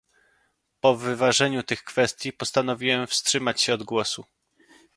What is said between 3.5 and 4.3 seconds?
się od głosu